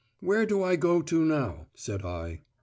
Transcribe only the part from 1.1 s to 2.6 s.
now?" said I.